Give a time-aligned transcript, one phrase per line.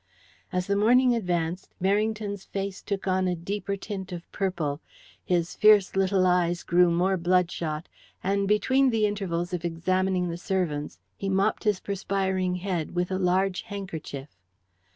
[0.51, 4.81] As the morning advanced, Merrington's face took on a deeper tint of purple,
[5.23, 7.87] his fierce little eyes grew more bloodshot,
[8.23, 13.19] and between the intervals of examining the servants he mopped his perspiring head with a
[13.19, 14.29] large handkerchief.